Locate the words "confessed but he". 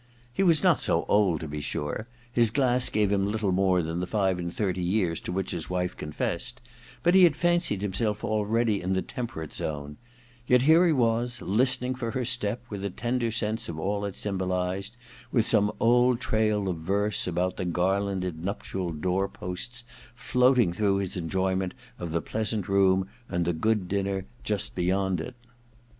5.95-7.23